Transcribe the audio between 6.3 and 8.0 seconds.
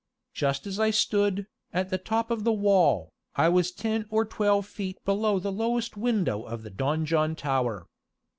of the donjon tower.